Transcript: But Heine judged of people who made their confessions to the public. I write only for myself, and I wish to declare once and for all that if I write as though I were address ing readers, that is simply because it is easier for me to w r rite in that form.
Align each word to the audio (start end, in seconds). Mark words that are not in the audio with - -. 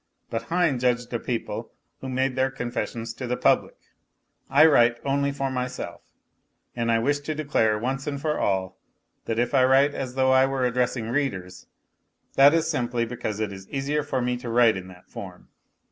But 0.31 0.41
Heine 0.49 0.79
judged 0.79 1.13
of 1.13 1.23
people 1.27 1.73
who 1.99 2.09
made 2.09 2.35
their 2.35 2.49
confessions 2.49 3.13
to 3.13 3.27
the 3.27 3.37
public. 3.37 3.75
I 4.49 4.65
write 4.65 4.97
only 5.05 5.31
for 5.31 5.51
myself, 5.51 6.01
and 6.75 6.91
I 6.91 6.97
wish 6.97 7.19
to 7.19 7.35
declare 7.35 7.77
once 7.77 8.07
and 8.07 8.19
for 8.19 8.39
all 8.39 8.79
that 9.25 9.37
if 9.37 9.53
I 9.53 9.63
write 9.63 9.93
as 9.93 10.15
though 10.15 10.31
I 10.31 10.47
were 10.47 10.65
address 10.65 10.97
ing 10.97 11.11
readers, 11.11 11.67
that 12.33 12.51
is 12.51 12.67
simply 12.67 13.05
because 13.05 13.39
it 13.39 13.53
is 13.53 13.69
easier 13.69 14.01
for 14.01 14.23
me 14.23 14.37
to 14.37 14.41
w 14.47 14.55
r 14.57 14.65
rite 14.65 14.75
in 14.75 14.87
that 14.87 15.07
form. 15.07 15.49